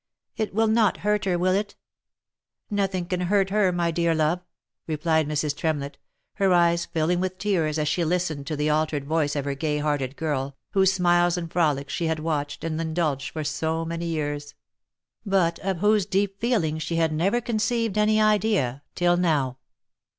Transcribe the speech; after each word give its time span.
"It 0.35 0.51
will 0.51 0.65
not 0.65 0.97
hurt 1.05 1.25
her, 1.25 1.37
will 1.37 1.53
it 1.53 1.75
?""Nothing 2.71 3.05
can 3.05 3.19
hurt 3.21 3.51
her, 3.51 3.71
my 3.71 3.91
dear 3.91 4.15
love!" 4.15 4.39
replied 4.87 5.27
Mrs. 5.27 5.55
Tremlett, 5.55 5.99
her 6.37 6.51
eyes 6.51 6.87
filling 6.87 7.19
with 7.19 7.37
tears 7.37 7.77
as 7.77 7.87
she 7.87 8.03
listened 8.03 8.47
to 8.47 8.55
the 8.55 8.67
altered 8.67 9.05
voice 9.05 9.35
of 9.35 9.45
her 9.45 9.53
gay 9.53 9.77
hearted 9.77 10.15
girl, 10.15 10.57
whose 10.71 10.91
smiles 10.91 11.37
and 11.37 11.51
frolics 11.53 11.93
she 11.93 12.07
had 12.07 12.17
watched, 12.19 12.63
and 12.63 12.81
indulged, 12.81 13.29
for 13.29 13.43
so 13.43 13.85
many 13.85 14.07
years; 14.07 14.55
but 15.23 15.59
of 15.59 15.77
whose 15.81 16.07
deep 16.07 16.39
feeling 16.41 16.79
she 16.79 16.95
had 16.95 17.13
never 17.13 17.39
conceived 17.39 17.95
any 17.95 18.19
idea 18.19 18.81
till 18.95 19.17
now. 19.17 19.57